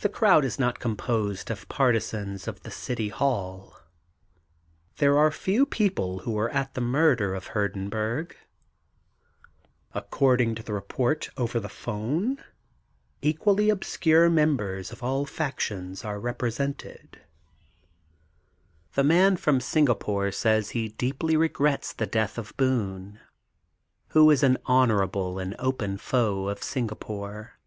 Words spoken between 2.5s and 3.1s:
the City